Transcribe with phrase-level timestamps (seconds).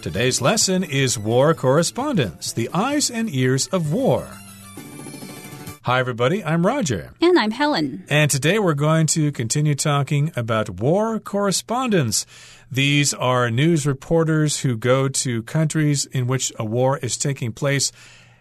[0.00, 4.28] Today's lesson is War Correspondence The Eyes and Ears of War.
[5.82, 6.44] Hi, everybody.
[6.44, 7.14] I'm Roger.
[7.20, 8.04] And I'm Helen.
[8.08, 12.26] And today we're going to continue talking about war correspondence.
[12.70, 17.90] These are news reporters who go to countries in which a war is taking place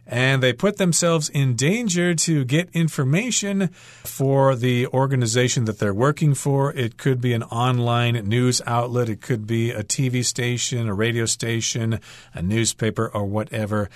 [0.08, 3.68] and they put themselves in danger to get information
[4.04, 6.74] for the organization that they're working for.
[6.74, 11.26] It could be an online news outlet, it could be a TV station, a radio
[11.26, 12.00] station,
[12.34, 13.90] a newspaper, or whatever.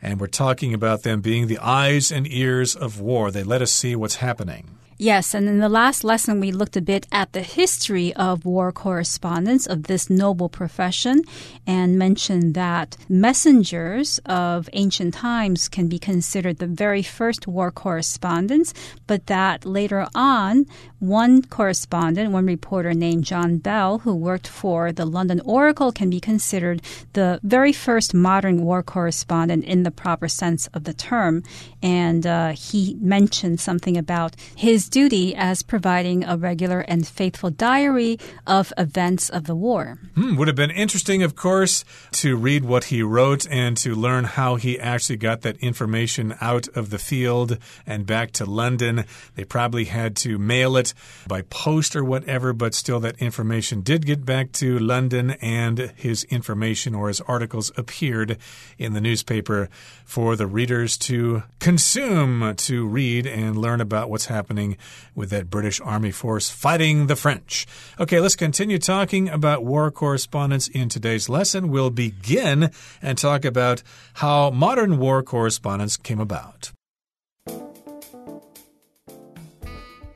[0.00, 3.30] And we're talking about them being the eyes and ears of war.
[3.30, 4.78] They let us see what's happening.
[5.00, 8.72] Yes, and in the last lesson, we looked a bit at the history of war
[8.72, 11.22] correspondence of this noble profession
[11.68, 18.74] and mentioned that messengers of ancient times can be considered the very first war correspondents,
[19.06, 20.66] but that later on,
[20.98, 26.18] one correspondent, one reporter named John Bell, who worked for the London Oracle, can be
[26.18, 31.44] considered the very first modern war correspondent in the proper sense of the term.
[31.84, 38.18] And uh, he mentioned something about his duty as providing a regular and faithful diary
[38.46, 39.98] of events of the war.
[40.14, 44.24] Hmm, would have been interesting, of course, to read what he wrote and to learn
[44.24, 49.04] how he actually got that information out of the field and back to London.
[49.34, 50.94] They probably had to mail it
[51.26, 56.24] by post or whatever, but still, that information did get back to London, and his
[56.24, 58.38] information or his articles appeared
[58.78, 59.68] in the newspaper
[60.04, 64.77] for the readers to consume, to read and learn about what's happening
[65.14, 67.66] with that British Army force fighting the French.
[67.98, 71.68] Okay, let's continue talking about war correspondence in today's lesson.
[71.68, 72.70] We'll begin
[73.02, 73.82] and talk about
[74.14, 76.72] how modern war correspondence came about.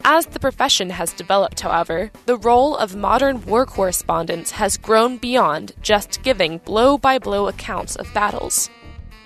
[0.05, 5.73] As the profession has developed, however, the role of modern war correspondents has grown beyond
[5.81, 8.69] just giving blow by blow accounts of battles.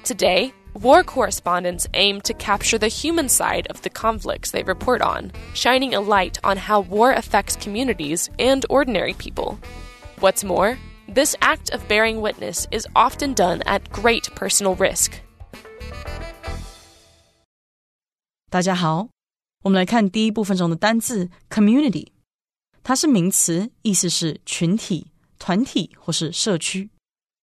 [0.05, 5.32] Today, War correspondents aim to capture the human side of the conflicts they report on,
[5.54, 9.58] shining a light on how war affects communities and ordinary people.
[10.20, 10.78] What's more,
[11.14, 15.14] this act of bearing witness is often done at great personal risk.
[18.50, 19.10] 大家好，
[19.64, 22.08] 我们来看第一部分中的单字 community，
[22.82, 26.90] 它是名词，意思是群体、团体或是社区。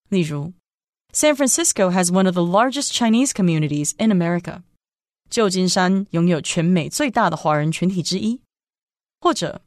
[0.09, 0.53] 例如
[1.13, 4.61] San Francisco has one of the largest Chinese communities in America.
[5.29, 8.41] 旧金山拥有全美最大的华人群体之一。
[9.21, 9.61] 或者，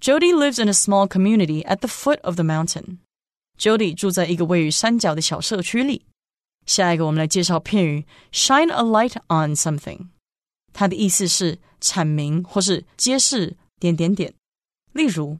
[0.00, 2.98] Jody lives in a small community at the foot of the mountain.
[3.58, 6.06] Jody 住在一个位于山脚的小社区里。
[6.66, 10.08] 下一个，我们来介绍片语 "shine a light on something"，
[10.72, 14.32] 它的意思是阐明或是揭示点点点。
[14.92, 15.38] 例如，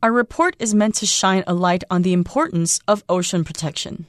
[0.00, 4.04] Our report is meant to shine a light on the importance of ocean protection.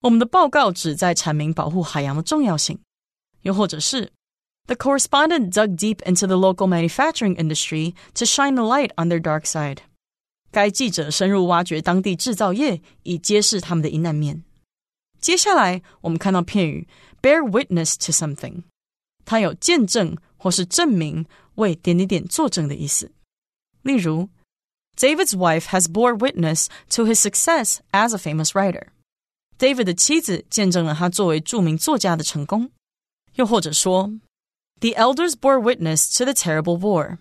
[0.00, 2.78] 我们的报告旨在阐明保护海洋的重要性，
[3.42, 4.12] 又或者是
[4.66, 9.20] The correspondent dug deep into the local manufacturing industry to shine a light on their
[9.20, 9.78] dark side。
[10.50, 14.44] 该记者深入挖掘当地制造业，以揭示他们的阴暗面。
[15.20, 16.86] 接下来，我们看到片语
[17.20, 18.62] bear witness to something，
[19.24, 23.10] 它有见证或是证明、为点点点作证的意思。
[23.82, 24.28] 例如，
[24.96, 28.88] David's wife has bore witness to his success as a famous writer。
[29.59, 32.71] David 的妻子见证了他作为著名作家的成功。
[33.35, 34.13] 又或者说
[34.79, 37.17] ，The elders bore witness to the terrible war。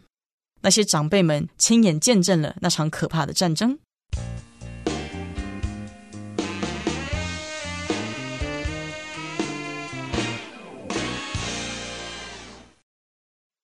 [0.61, 3.81] 那些长辈们亲眼见证了那场可怕的战争。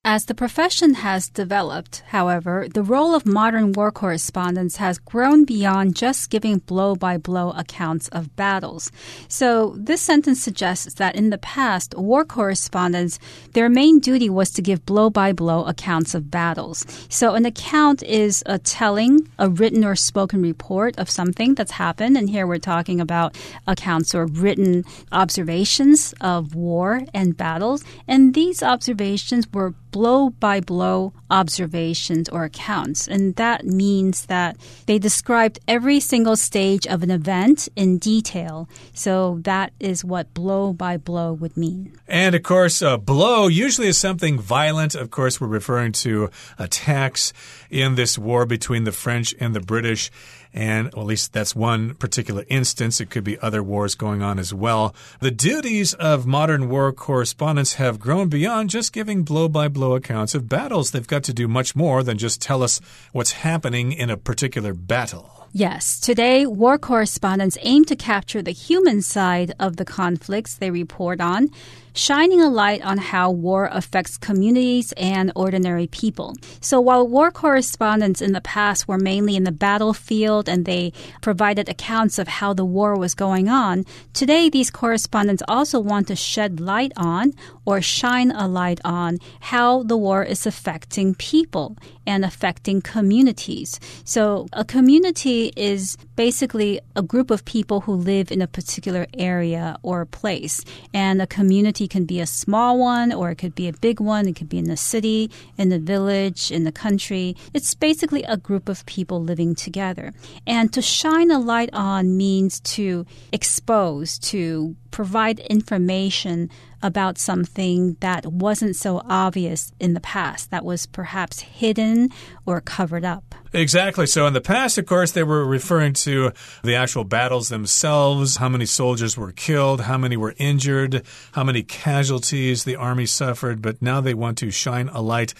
[0.07, 5.97] As the profession has developed, however, the role of modern war correspondents has grown beyond
[5.97, 8.93] just giving blow by blow accounts of battles.
[9.29, 13.19] So, this sentence suggests that in the past, war correspondents,
[13.55, 16.85] their main duty was to give blow by blow accounts of battles.
[17.09, 22.19] So, an account is a telling, a written or spoken report of something that's happened.
[22.19, 27.83] And here we're talking about accounts or written observations of war and battles.
[28.07, 33.07] And these observations were blow by blow observations or accounts.
[33.07, 34.57] And that means that
[34.87, 38.69] they described every single stage of an event in detail.
[38.93, 41.93] So that is what blow by blow would mean.
[42.09, 44.97] And of course, a blow usually is something violent.
[44.97, 47.33] Of course, we're referring to attacks
[47.71, 50.11] in this war between the French and the British.
[50.55, 53.01] And well, at least that's one particular instance.
[53.01, 54.95] It could be other wars going on as well.
[55.19, 60.33] The duties of modern war correspondents have grown beyond just giving blow by blow accounts
[60.33, 60.93] of battles.
[60.93, 62.81] They've got to do much more than just tell us
[63.11, 65.49] what's happening in a particular battle.
[65.57, 71.21] Yes, today war correspondents aim to capture the human side of the conflicts they report
[71.21, 71.49] on,
[71.95, 76.35] shining a light on how war affects communities and ordinary people.
[76.61, 80.93] So while war correspondents in the past were mainly in the battlefield and they
[81.23, 86.17] provided accounts of how the war was going on, today these correspondents also want to
[86.17, 87.33] shed light on
[87.65, 91.77] or shine a light on how the war is affecting people
[92.07, 93.79] and affecting communities.
[94.05, 99.79] So a community is basically a group of people who live in a particular area
[99.83, 100.65] or place.
[100.93, 104.29] And a community can be a small one or it could be a big one.
[104.29, 107.37] It could be in the city, in the village, in the country.
[107.53, 110.13] It's basically a group of people living together.
[110.47, 116.49] And to shine a light on means to expose, to provide information
[116.81, 122.09] about something that wasn't so obvious in the past, that was perhaps hidden
[122.47, 123.35] or covered up.
[123.53, 124.07] Exactly.
[124.07, 126.31] So in the past, of course, they were referring to
[126.63, 131.03] the actual battles themselves, how many soldiers were killed, how many were injured,
[131.33, 133.63] how many casualties the army suffered.
[133.63, 135.35] But now they want to shine a light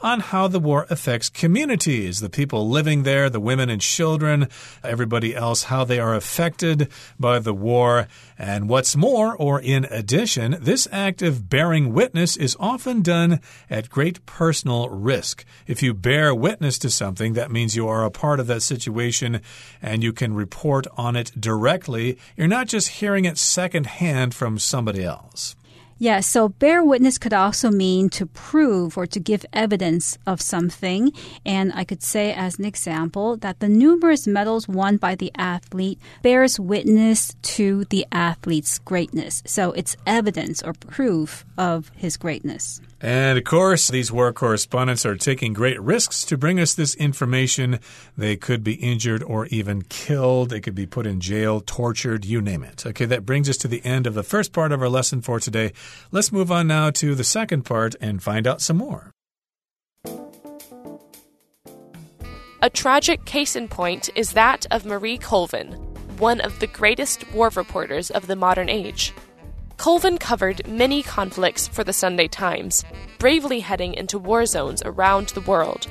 [0.00, 4.48] on how the war affects communities, the people living there, the women and children,
[4.82, 8.08] everybody else, how they are affected by the war.
[8.38, 13.40] And what's more, or in addition, this act of bearing witness is often done
[13.70, 15.44] at great personal risk.
[15.66, 19.40] If you bear witness to something, that means you are a part of that situation
[19.80, 22.18] and you can report on it directly.
[22.36, 25.56] You're not just hearing it secondhand from somebody else.
[25.98, 31.10] Yeah, so bear witness could also mean to prove or to give evidence of something.
[31.44, 35.98] And I could say, as an example, that the numerous medals won by the athlete
[36.22, 39.42] bears witness to the athlete's greatness.
[39.46, 42.82] So it's evidence or proof of his greatness.
[43.00, 47.78] And of course, these war correspondents are taking great risks to bring us this information.
[48.16, 50.48] They could be injured or even killed.
[50.50, 52.86] They could be put in jail, tortured, you name it.
[52.86, 55.38] Okay, that brings us to the end of the first part of our lesson for
[55.38, 55.72] today.
[56.10, 59.12] Let's move on now to the second part and find out some more.
[62.62, 65.72] A tragic case in point is that of Marie Colvin,
[66.16, 69.12] one of the greatest war reporters of the modern age.
[69.77, 72.83] Colvin covered many conflicts for the Sunday Times,
[73.17, 75.87] bravely heading into war zones around the world.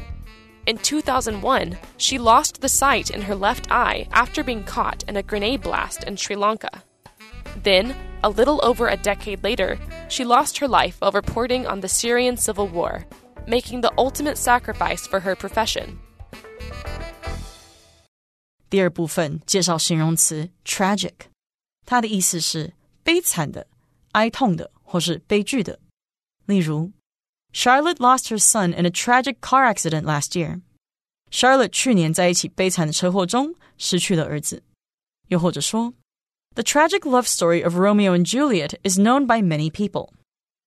[0.66, 5.22] In 2001, she lost the sight in her left eye after being caught in a
[5.22, 6.70] grenade blast in Sri Lanka.
[7.64, 9.78] Then, a little over a decade later,
[10.08, 13.06] she lost her life while reporting on the Syrian civil war,
[13.46, 15.98] making the ultimate sacrifice for her profession.
[18.68, 21.14] 第二部分介绍形容词 tragic，
[21.84, 23.66] 它的意思是悲惨的、
[24.14, 25.78] 哀痛的或是悲剧的。
[26.46, 26.92] 例如，
[27.52, 34.62] Charlotte lost her son in a tragic car accident last year。Charlotte 去年在一起悲惨的车祸中失去了儿子。
[35.28, 35.94] 又或者说，
[36.54, 40.10] The tragic love story of Romeo and Juliet is known by many people。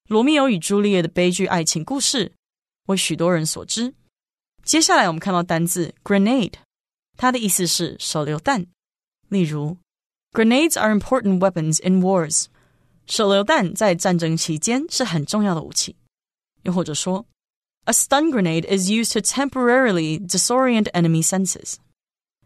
[0.08, 2.32] 罗密欧与朱丽叶的悲剧爱情故事
[2.86, 3.94] 为许多人所知。
[4.64, 6.54] 接下来我们看到单字 grenade，
[7.18, 8.66] 它的意思是手榴弹。
[9.28, 9.78] 例如，
[10.32, 12.46] Grenades are important weapons in wars。
[13.08, 15.96] 手榴弹在战争期间是很重要的武器。
[16.64, 17.26] 又或者说，
[17.86, 21.76] A stun grenade is used to temporarily disorient enemy senses。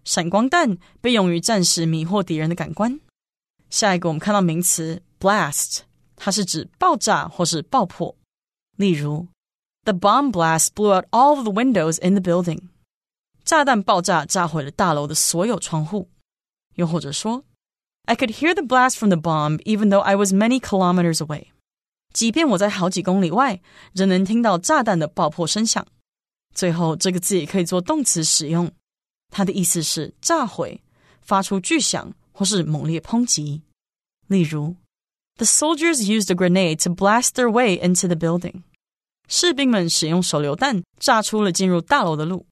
[0.03, 2.99] 闪光弹被用于暂时迷惑敌人的感官。
[3.69, 5.79] 下一个我们看到名词 blast，
[6.15, 8.15] 它是指爆炸或是爆破。
[8.77, 9.27] 例如，
[9.83, 12.69] The bomb blast blew out all of the windows in the building。
[13.45, 16.09] 炸弹爆炸炸毁了大楼的所有窗户。
[16.75, 17.43] 又或者说。
[18.05, 21.47] I could hear the blast from the bomb even though I was many kilometers away.
[22.13, 23.61] 即便我在好几公里外，
[23.93, 25.85] 仍能听到炸弹的爆破声响。
[26.55, 28.71] 最后，这个字也可以做动词使用，
[29.29, 30.81] 它的意思是炸毁、
[31.21, 33.61] 发出巨响或是猛烈抨击。
[34.27, 34.75] 例如，
[35.35, 38.63] The soldiers used a grenade to blast their way into the building。
[39.27, 42.47] 士兵们使用手榴弹炸出了进入大楼的路。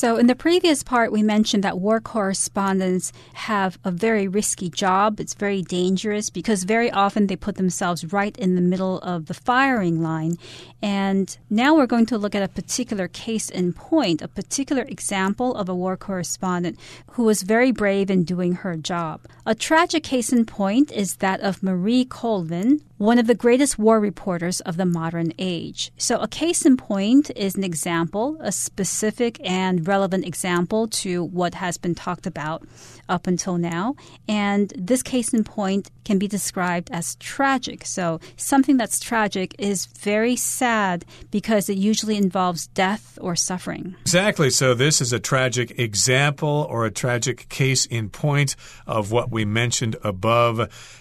[0.00, 5.20] So, in the previous part, we mentioned that war correspondents have a very risky job.
[5.20, 9.34] It's very dangerous because very often they put themselves right in the middle of the
[9.34, 10.38] firing line.
[10.80, 15.54] And now we're going to look at a particular case in point, a particular example
[15.54, 16.78] of a war correspondent
[17.10, 19.26] who was very brave in doing her job.
[19.44, 23.98] A tragic case in point is that of Marie Colvin, one of the greatest war
[23.98, 25.90] reporters of the modern age.
[25.96, 31.52] So, a case in point is an example, a specific and relevant example to what
[31.54, 32.62] has been talked about
[33.08, 33.96] up until now.
[34.28, 37.84] And this case in point can be described as tragic.
[37.84, 43.96] So something that's tragic is very sad because it usually involves death or suffering.
[44.02, 44.50] Exactly.
[44.50, 48.54] So this is a tragic example or a tragic case in point
[48.86, 50.54] of what we mentioned above.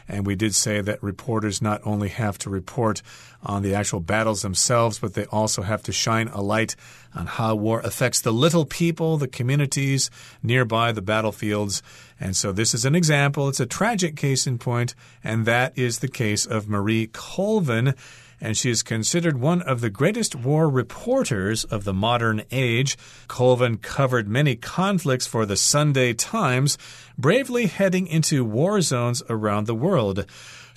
[0.08, 3.03] And we did say that reporters not only have to report
[3.43, 6.75] on the actual battles themselves, but they also have to shine a light
[7.15, 10.09] on how war affects the little people, the communities
[10.43, 11.81] nearby the battlefields.
[12.19, 13.49] And so this is an example.
[13.49, 17.95] It's a tragic case in point, and that is the case of Marie Colvin
[18.41, 22.97] and she is considered one of the greatest war reporters of the modern age.
[23.27, 26.77] Colvin covered many conflicts for the Sunday Times,
[27.17, 30.25] bravely heading into war zones around the world.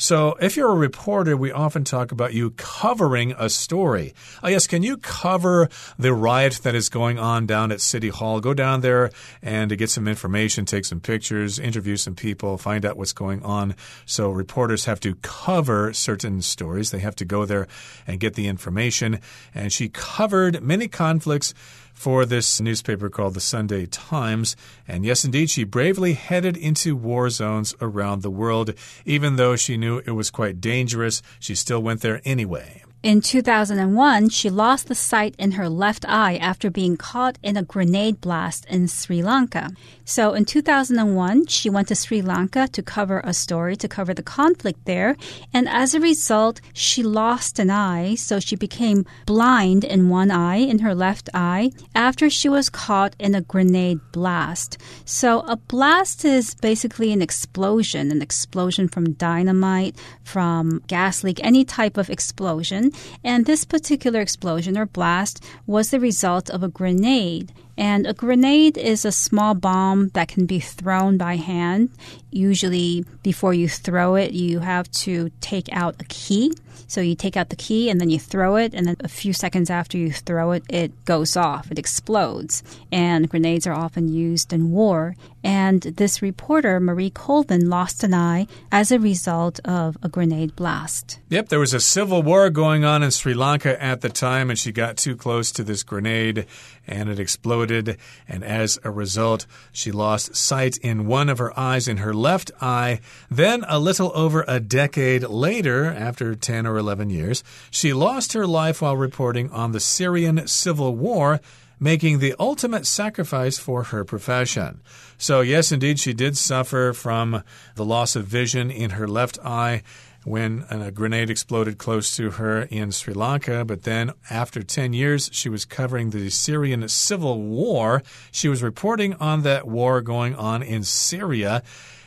[0.03, 4.15] So, if you're a reporter, we often talk about you covering a story.
[4.43, 8.41] Oh, yes, can you cover the riot that is going on down at City Hall?
[8.41, 12.85] Go down there and to get some information, take some pictures, interview some people, find
[12.85, 13.77] out what's going on.
[14.05, 16.91] So, reporters have to cover certain stories.
[16.91, 17.69] They have to go there
[18.05, 19.21] and get the information.
[19.55, 21.55] And she covered many conflicts
[21.93, 24.57] for this newspaper called the Sunday Times.
[24.87, 28.75] And yes, indeed, she bravely headed into war zones around the world.
[29.05, 32.83] Even though she knew it was quite dangerous, she still went there anyway.
[33.03, 37.65] In 2001, she lost the sight in her left eye after being caught in a
[37.65, 39.71] grenade blast in Sri Lanka.
[40.05, 44.23] So in 2001, she went to Sri Lanka to cover a story, to cover the
[44.23, 45.17] conflict there.
[45.53, 48.15] And as a result, she lost an eye.
[48.15, 53.17] So she became blind in one eye, in her left eye, after she was caught
[53.19, 54.79] in a grenade blast.
[55.05, 61.65] So a blast is basically an explosion, an explosion from dynamite, from gas leak, any
[61.65, 62.92] type of explosion.
[63.25, 67.53] And this particular explosion or blast was the result of a grenade.
[67.77, 71.91] And a grenade is a small bomb that can be thrown by hand.
[72.31, 76.53] Usually, before you throw it, you have to take out a key.
[76.87, 79.33] So you take out the key and then you throw it, and then a few
[79.33, 82.63] seconds after you throw it, it goes off, it explodes.
[82.91, 85.17] And grenades are often used in war.
[85.45, 91.19] And this reporter, Marie Colvin, lost an eye as a result of a grenade blast.
[91.31, 94.59] Yep, there was a civil war going on in Sri Lanka at the time, and
[94.59, 96.47] she got too close to this grenade
[96.87, 97.97] and it exploded.
[98.29, 102.51] And as a result, she lost sight in one of her eyes in her left
[102.61, 103.01] eye.
[103.31, 108.47] Then, a little over a decade later, after 10 or 11 years, she lost her
[108.47, 111.41] life while reporting on the Syrian civil war
[111.81, 114.81] making the ultimate sacrifice for her profession.
[115.19, 117.43] So, yes, indeed, she did suffer from
[117.75, 119.83] the loss of vision in her left eye
[120.23, 123.65] when a grenade exploded close to her in Sri Lanka.
[123.65, 128.05] But then, after 10 years, she was covering the Syrian civil war.
[128.31, 131.65] She was reporting on that war going on in Syria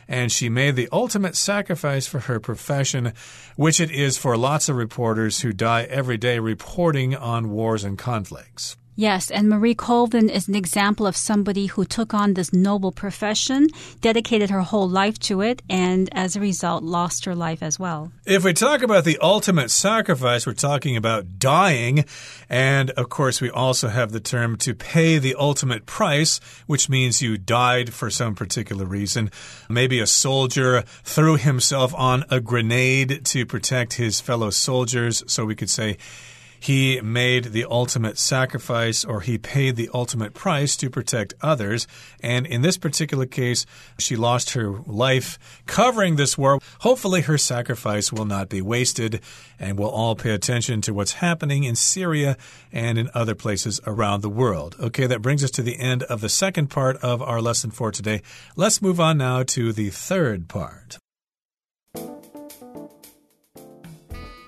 [0.08, 3.12] and she made the ultimate sacrifice for her profession,
[3.56, 7.98] which it is for lots of reporters who die every day reporting on wars and
[7.98, 8.76] conflicts.
[8.98, 13.68] Yes, and Marie Colvin is an example of somebody who took on this noble profession,
[14.00, 18.10] dedicated her whole life to it, and as a result, lost her life as well.
[18.24, 22.06] If we talk about the ultimate sacrifice, we're talking about dying.
[22.48, 27.20] And of course, we also have the term to pay the ultimate price, which means
[27.20, 29.30] you died for some particular reason.
[29.68, 35.22] Maybe a soldier threw himself on a grenade to protect his fellow soldiers.
[35.26, 35.98] So we could say,
[36.66, 41.86] he made the ultimate sacrifice or he paid the ultimate price to protect others.
[42.20, 43.66] And in this particular case,
[44.00, 46.58] she lost her life covering this war.
[46.80, 49.20] Hopefully, her sacrifice will not be wasted,
[49.60, 52.36] and we'll all pay attention to what's happening in Syria
[52.72, 54.74] and in other places around the world.
[54.80, 57.92] Okay, that brings us to the end of the second part of our lesson for
[57.92, 58.22] today.
[58.56, 60.98] Let's move on now to the third part.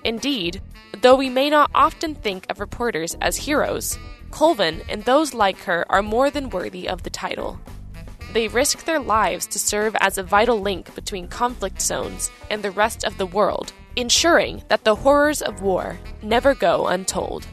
[0.09, 0.59] Indeed,
[1.03, 3.99] though we may not often think of reporters as heroes,
[4.31, 7.59] Colvin and those like her are more than worthy of the title.
[8.33, 12.71] They risk their lives to serve as a vital link between conflict zones and the
[12.71, 17.45] rest of the world, ensuring that the horrors of war never go untold.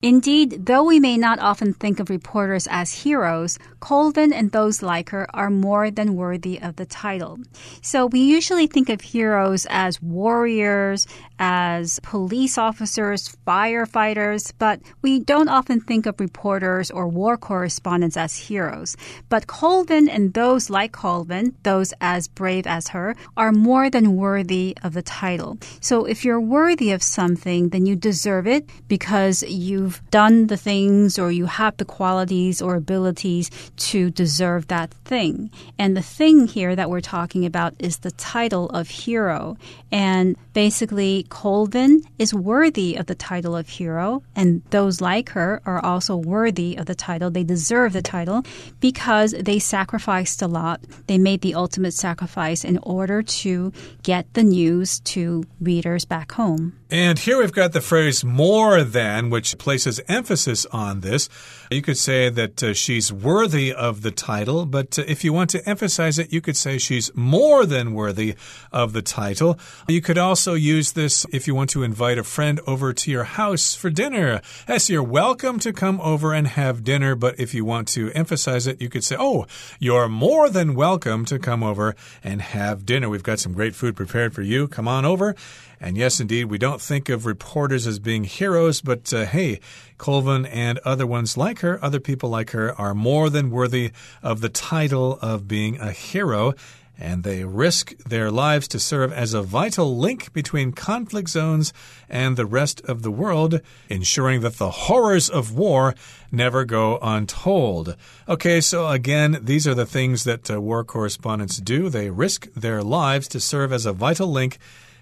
[0.00, 5.10] Indeed, though we may not often think of reporters as heroes, Colvin and those like
[5.10, 7.40] her are more than worthy of the title.
[7.82, 15.48] So we usually think of heroes as warriors, as police officers, firefighters, but we don't
[15.48, 18.96] often think of reporters or war correspondents as heroes.
[19.28, 24.76] But Colvin and those like Colvin, those as brave as her, are more than worthy
[24.82, 25.58] of the title.
[25.80, 31.18] So if you're worthy of something, then you deserve it because you've done the things
[31.18, 35.50] or you have the qualities or abilities to deserve that thing.
[35.78, 39.56] And the thing here that we're talking about is the title of hero.
[39.90, 45.84] And basically, Colvin is worthy of the title of hero, and those like her are
[45.84, 47.30] also worthy of the title.
[47.30, 48.42] They deserve the title
[48.80, 50.80] because they sacrificed a lot.
[51.06, 56.77] They made the ultimate sacrifice in order to get the news to readers back home.
[56.90, 61.28] And here we've got the phrase more than, which places emphasis on this.
[61.70, 65.50] You could say that uh, she's worthy of the title, but uh, if you want
[65.50, 68.36] to emphasize it, you could say she's more than worthy
[68.72, 69.58] of the title.
[69.86, 73.24] You could also use this if you want to invite a friend over to your
[73.24, 74.40] house for dinner.
[74.66, 78.66] Yes, you're welcome to come over and have dinner, but if you want to emphasize
[78.66, 79.46] it, you could say, Oh,
[79.78, 83.10] you're more than welcome to come over and have dinner.
[83.10, 84.68] We've got some great food prepared for you.
[84.68, 85.36] Come on over.
[85.80, 89.60] And yes, indeed, we don't think of reporters as being heroes, but uh, hey,
[89.96, 93.92] Colvin and other ones like her, other people like her, are more than worthy
[94.22, 96.54] of the title of being a hero
[96.98, 101.72] and they risk their lives to serve as a vital link between conflict zones
[102.08, 105.94] and the rest of the world, ensuring that the horrors of war
[106.32, 107.96] never go untold.
[108.28, 111.88] Okay, so again, these are the things that uh, war correspondents do.
[111.88, 114.58] They risk their lives to serve as a vital link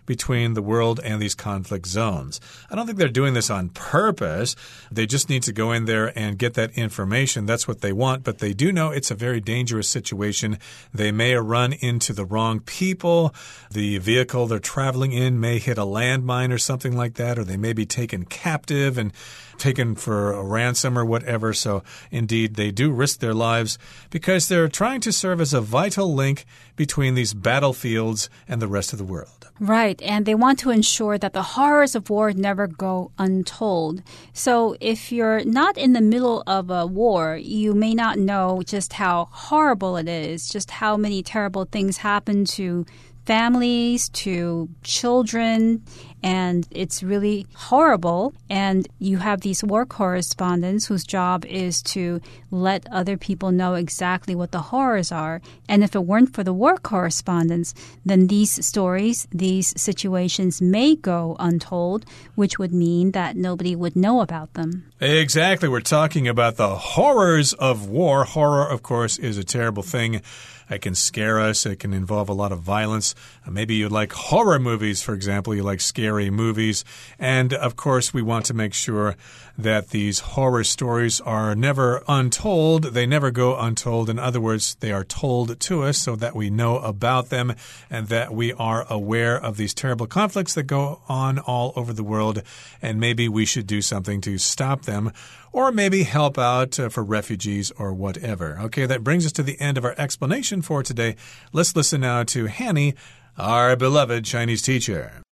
[0.07, 2.41] between the world and these conflict zones.
[2.71, 4.57] I don't think they're doing this on purpose.
[4.91, 7.47] They just need to go in there and get that information.
[7.47, 10.59] That's what they want, but they do know it's a very dangerous situation.
[10.95, 13.35] They may run into the wrong people.
[13.71, 17.57] The vehicle they're traveling in may hit a landmine or something like that, or they
[17.57, 19.13] may be taken captive and
[19.59, 21.53] taken for a ransom or whatever.
[21.53, 23.79] So, indeed, they do risk their lives
[24.11, 26.45] because they're trying to serve as a vital link
[26.77, 29.51] between these battlefields and the rest of the world.
[29.59, 29.96] Right.
[30.03, 34.03] And they want to ensure that the horrors of war never go untold.
[34.33, 38.95] So, if you're not in the middle of a war, you may not know just
[38.95, 42.87] how horrible it is, just how many terrible things happen to
[43.27, 45.83] families to children
[46.27, 48.35] and it's really horrible.
[48.51, 52.21] And you have these war correspondents whose job is to
[52.51, 55.41] let other people know exactly what the horrors are.
[55.69, 57.75] And if it weren't for the war correspondents,
[58.05, 64.21] then these stories, these situations may go untold, which would mean that nobody would know
[64.21, 64.91] about them.
[65.01, 65.69] Exactly.
[65.69, 68.25] We're talking about the horrors of war.
[68.25, 70.23] Horror, of course, is a terrible thing.
[70.69, 71.65] It can scare us.
[71.65, 73.15] It can involve a lot of violence.
[73.49, 75.55] Maybe you like horror movies, for example.
[75.55, 76.85] You like scary movies.
[77.19, 79.17] And of course, we want to make sure
[79.59, 82.85] that these horror stories are never untold.
[82.95, 84.11] They never go untold.
[84.11, 87.55] In other words, they are told to us so that we know about them
[87.91, 92.05] and that we are aware of these terrible conflicts that go on all over the
[92.05, 92.43] world.
[92.83, 95.13] And maybe we should do something to stop them
[95.53, 98.59] or maybe help out uh, for refugees or whatever.
[98.61, 101.17] Okay, that brings us to the end of our explanation for today.
[101.53, 102.95] Let's listen now to Hanny,
[103.39, 105.23] our beloved Chinese teacher.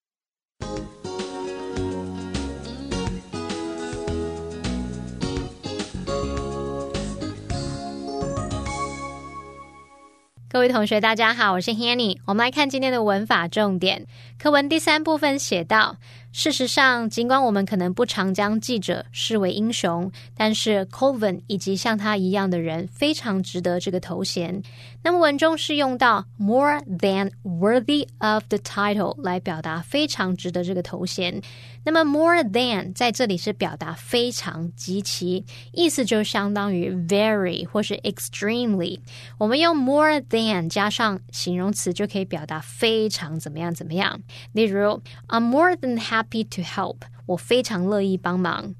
[10.55, 12.17] 各位同学，大家好，我是 Hanny。
[12.27, 14.07] 我们来看今天的文法重点。
[14.39, 15.97] 课文第三部分写到。
[16.31, 24.63] 事实上，尽管我们可能不常将记者视为英雄，但是 Colvin 以及像他一样的人非常值得这个头衔。
[25.03, 31.41] 那么文中是用到 more than worthy of the title 来表达非常值得这个头衔。
[31.85, 39.01] 那么 more than 在这里是表达非常极其，意思就相当于 very 或是 extremely。
[39.39, 44.21] 我们用 more than 加上形容词就可以表达非常怎么样怎么样。
[44.53, 46.45] 例如，I'm more than happy。
[46.55, 48.75] to help，我非常乐意帮忙。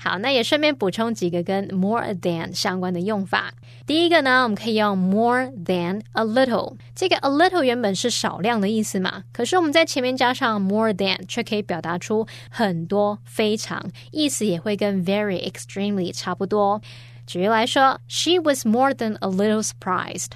[0.00, 3.52] 好，那也顺便补充几个跟 more than 相关的用法。
[3.84, 6.76] 第一个呢，我们可以用 more than a little。
[6.94, 16.80] 这个 a little 原本是少量的意思嘛，可是我们在前面加上 more than，却可以表达出很多、非常，意思也会跟 very、extremely 差不多。
[17.26, 20.30] 举例来说，She was more than a little surprised。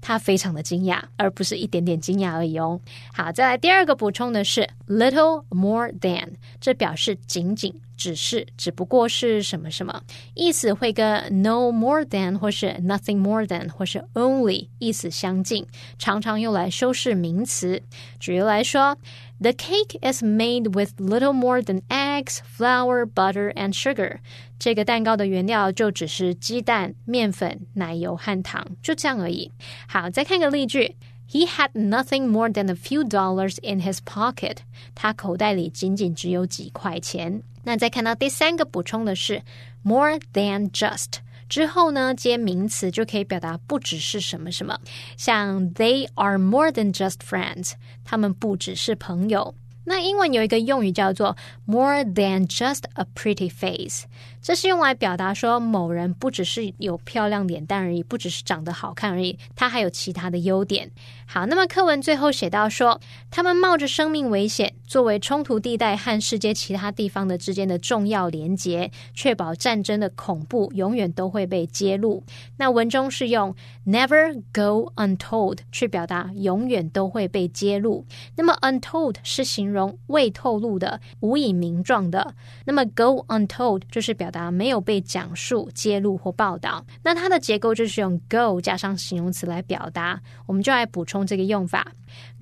[0.00, 2.78] 她非常的惊讶，而不是一点点惊讶而已哦。
[3.14, 6.28] 好，再来第二个补充的是 little more than，
[6.60, 10.02] 这表示仅仅只是，只不过是什么什么，
[10.34, 15.66] 意思会跟 no more than 或是 nothing more than 或是 only 意思相近，
[15.98, 17.82] 常常用来修饰名词。
[18.18, 18.96] 举例来说
[19.40, 24.18] ，The cake is made with little more than eggs, flour, butter, and sugar。
[24.58, 29.50] 这个蛋糕的原料就只是鸡蛋、面粉、奶油和糖，就这样而已。
[29.86, 30.96] 好，再看个例句。
[31.31, 34.57] He had nothing more than a few dollars in his pocket。
[34.95, 37.43] 他口袋里仅仅只有几块钱。
[37.63, 39.43] 那再看到第三个补充的是
[39.83, 44.79] more than just 之后呢，接名词就可以表达不只是什么什么，
[45.17, 47.73] 像 They are more than just friends。
[48.03, 49.53] 他们不只是朋友。
[49.85, 54.03] 那英文有一个用语叫做 more than just a pretty face。
[54.44, 60.90] 这是用来表达说某人不只是有漂亮脸蛋而已，不只是长得好看而已，他还有其他的优点。
[61.24, 72.22] 好，那么课文最后写到说，他们冒着生命危险，作为冲突地带和世界其他地方的之间的重要连结，确保战争的恐怖永远都会被揭露。
[72.58, 78.04] 那文中是用 never go untold 去表达永远都会被揭露。
[78.36, 82.34] 那么 untold 是形容未透露的、无以名状的。
[82.66, 84.30] 那么 go untold 就是表。
[84.34, 90.20] 答没有被讲述、揭露或报道，那它的结构就是用 go 加上形容词来表达。
[90.46, 91.86] 我们就来补充这个用法。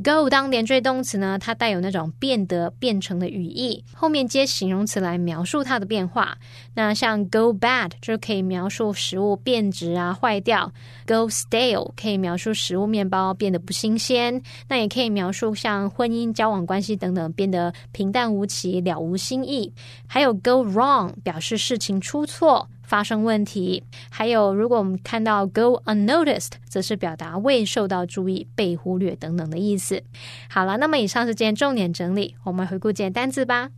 [0.02, 6.36] Go 当连缀动词呢，它带有那种变得、变成的语义，后面接形容词来描述它的变化。
[6.74, 10.72] 那像 go bad 就可以描述食物变质啊、坏掉
[11.06, 14.42] ；go stale 可以描述食物面包变得不新鲜。
[14.68, 19.72] 那也可以描述像婚姻、交往关系等等变得平淡无奇、了无新意。
[20.06, 22.68] 还有 go wrong 表示事情出错。
[22.91, 30.01] 发生问题，还有如果我们看到 go unnoticed，则是表达未受到注意、被忽略等等的意思。
[30.49, 33.69] 好了，那么以上是今天重点整理，我们回顾简单字吧。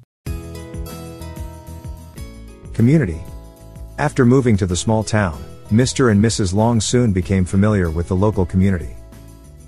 [2.75, 3.17] Community.
[3.97, 5.33] After moving to the small town,
[5.71, 6.12] Mr.
[6.12, 6.55] and Mrs.
[6.55, 8.95] Long soon became familiar with the local community.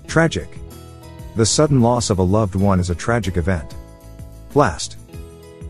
[0.06, 0.48] Tragic.
[1.36, 3.74] The sudden loss of a loved one is a tragic event.
[4.54, 4.96] Blast.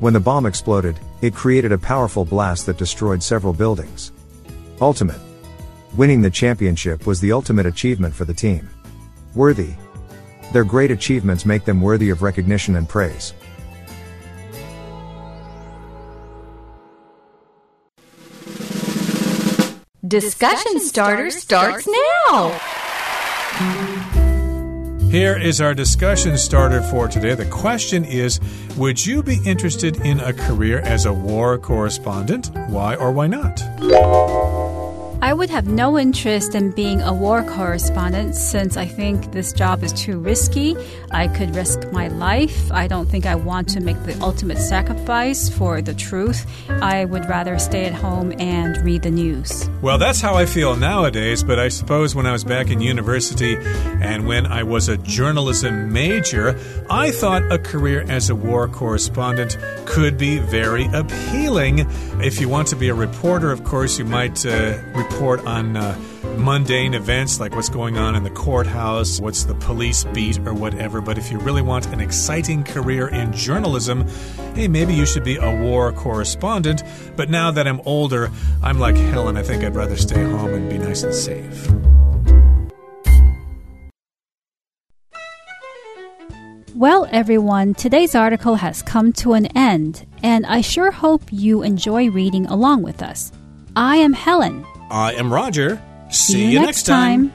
[0.01, 4.12] When the bomb exploded, it created a powerful blast that destroyed several buildings.
[4.82, 5.20] Ultimate.
[5.96, 8.70] Winning the championship was the ultimate achievement for the team.
[9.34, 9.74] Worthy.
[10.54, 13.34] Their great achievements make them worthy of recognition and praise.
[20.08, 21.88] Discussion starter starts
[22.30, 22.58] now.
[25.10, 27.34] Here is our discussion starter for today.
[27.34, 28.42] The question is
[28.76, 32.52] Would you be interested in a career as a war correspondent?
[32.68, 33.62] Why or why not?
[35.20, 39.84] I would have no interest in being a war correspondent since I think this job
[39.84, 40.78] is too risky.
[41.10, 42.72] I could risk my life.
[42.72, 46.46] I don't think I want to make the ultimate sacrifice for the truth.
[46.70, 49.68] I would rather stay at home and read the news.
[49.82, 53.58] Well, that's how I feel nowadays, but I suppose when I was back in university
[53.58, 56.60] and when I was a journalism major,
[56.92, 61.88] I thought a career as a war correspondent could be very appealing.
[62.22, 64.78] If you want to be a reporter, of course, you might uh,
[65.10, 65.98] report on uh,
[66.38, 71.02] mundane events like what's going on in the courthouse, what's the police beat, or whatever.
[71.02, 74.08] But if you really want an exciting career in journalism,
[74.56, 76.84] hey, maybe you should be a war correspondent.
[77.16, 78.30] But now that I'm older,
[78.62, 79.38] I'm like Helen.
[79.38, 81.68] I think I'd rather stay home and be nice and safe.
[86.76, 92.12] Well, everyone, today's article has come to an end, and I sure hope you enjoy
[92.12, 93.32] reading along with us.
[93.76, 94.64] I am Helen.
[94.90, 95.82] I am Roger.
[96.10, 97.34] See, you, next time.